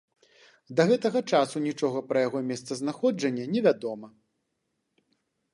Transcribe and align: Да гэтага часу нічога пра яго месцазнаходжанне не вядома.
Да 0.79 0.85
гэтага 0.91 1.21
часу 1.33 1.61
нічога 1.67 2.01
пра 2.13 2.25
яго 2.27 2.39
месцазнаходжанне 2.53 3.45
не 3.53 3.61
вядома. 3.69 4.07